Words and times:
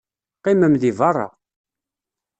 Qqimem 0.37 0.73
deg 0.81 0.95
beṛṛa. 0.99 1.27